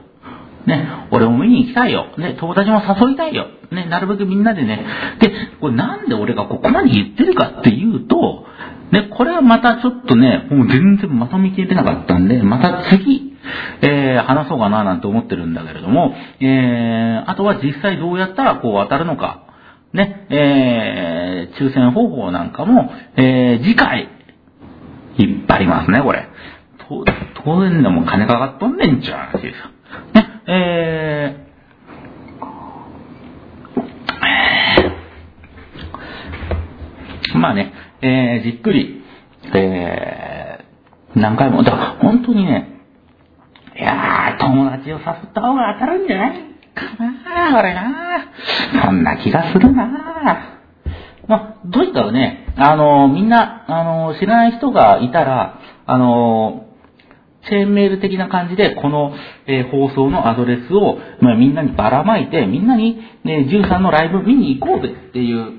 [0.66, 2.08] ね、俺も見に行きたいよ。
[2.18, 3.48] ね、友達も誘いたいよ。
[3.72, 4.86] ね、なるべくみんなでね。
[5.20, 5.32] で、
[5.62, 8.46] これなんで俺がここまで言ってるかっていうと、
[8.92, 13.29] ね、これはまたちょっとね、もう全然まとめきれてなかったんで、また次、
[13.82, 19.44] えー、話そうかななんて思ってるんだけれども、えー、あとは実際どうやったらこう当たるのか、
[19.94, 24.10] ね、えー、抽選方法なんかも、えー、次回、
[25.18, 26.28] 引っ張りますね、これ。
[27.44, 29.70] 当然でも金かかっとんねんちゅう話ですよ。
[30.14, 39.04] ね、えー、まあね、えー、じっくり、
[39.54, 42.79] えー、何回も、だから本当にね、
[43.80, 46.40] いやー、友達を誘った方が当たるんじゃない？
[46.76, 48.32] かなこれな。
[48.84, 49.88] そんな気がするな。
[51.28, 56.66] まあ、とにかくね、あの、みんな、あの、知らない人がいたら、あの、
[57.48, 59.14] チェーンメール的な感じで、この、
[59.48, 65.54] えー、放送のアドレスを、まあ、みんなにばらまいて、みんなに、ね、13のライブ見に行こうぜっていう、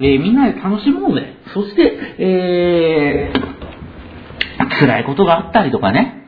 [0.00, 1.34] えー、みんなで楽しもうぜ。
[1.52, 6.25] そして、えー、辛いことがあったりとかね、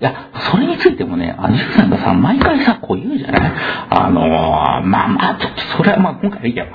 [0.00, 3.52] いや、それについてもね、あの、ゆうさんがさ、毎回さ、こう言うじゃない？
[3.90, 4.24] あのー、
[4.86, 6.72] まあまあ、ちょっとそれはまあ今回はいいや、ね。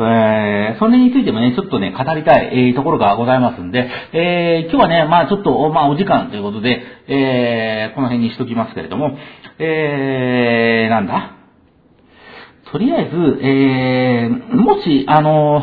[0.00, 9.16] えー、それについてもね、ちょっとね、語りたい、えー、ところがございますんで、えー、今日はね、まあちょっと、まあお時間ということで、えー、この辺にしときますけれども、
[9.60, 11.36] えー、なんだ？
[12.72, 15.62] とりあえず、えー、もし、あの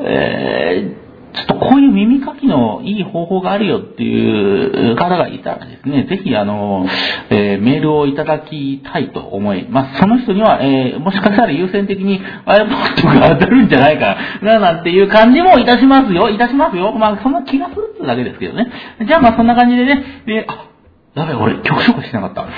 [0.00, 6.86] ー、えー、ちょっとこういう耳かきのいい方法があるよっていう方がいたらですね、ぜひあの、
[7.30, 10.00] えー、メールをいただきたいと思います。
[10.00, 16.30] その人には、えー、もしかしたら優先的に iPod が当たるんじゃないかな、なんていう感じもいたしますよ。
[16.30, 16.92] いたしますよ。
[16.92, 18.66] まあ、そんな気がするってだけですけどね。
[19.06, 20.66] じゃあまあそんな感じでね、えー、あ、
[21.14, 22.48] やべえ、俺曲紹介しなかった。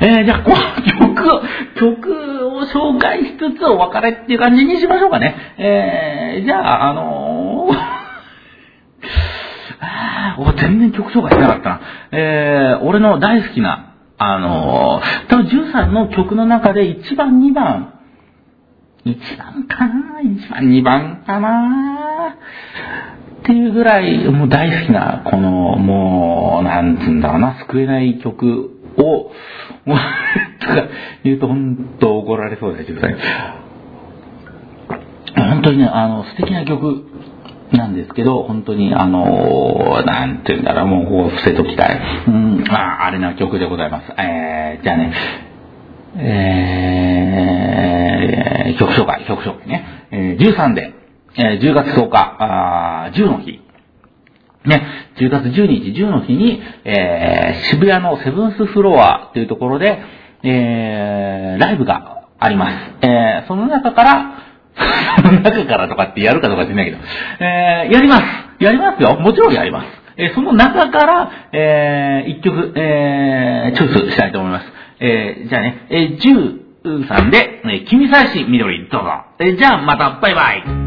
[0.00, 0.56] えー、じゃあこの
[1.14, 1.42] 曲を、
[1.76, 5.34] 曲を紹介しつつお別れっていう感じにしましょうかね。
[5.58, 7.55] えー、じゃあ、あのー
[9.80, 11.80] ああ、全然曲紹介しなかったな。
[12.12, 17.92] えー、俺の大好きな、あのー、多分13の曲の中で1番、2番、
[19.04, 22.34] 1番かな ?1 番、2番かな？
[23.42, 29.02] っていうぐらい、もう大好きな、この、もう、なんつうんだろうな、救えない曲を、
[29.84, 29.98] もう、
[30.60, 30.88] とか
[31.22, 33.16] 言うと本当怒られそうだよ、13。
[35.36, 37.04] 本当にね、あの、素敵な曲
[37.72, 42.00] なんですけど、本当にあのー、なんて言うんだろう、もうこう伏せときたい。
[42.28, 44.06] うん、ああれな曲でございます。
[44.18, 45.12] えー、じゃあね、
[46.18, 49.84] えー、曲紹介、曲紹介ね。
[50.10, 50.94] えー、13で、
[51.36, 53.60] えー、10月10日、あ10の日。
[54.64, 54.82] ね、
[55.18, 60.02] 10月12日、10の日に、えー、渋谷のセブンスフロアというところで、
[60.42, 62.76] えー、ライブがあります。
[63.06, 64.45] えー、その中から、
[65.42, 68.22] 中からとかってやるかとかって言うんだけど、えー、やります
[68.58, 70.06] やりますよもちろんやります。
[70.18, 74.72] えー、その中から、えー、一曲、えー、チョイスしたいと思います。
[75.00, 79.10] えー、じゃあね、えー、13で、えー、君さし緑、どうぞ。
[79.40, 80.85] えー、じゃあまた、バイバイ。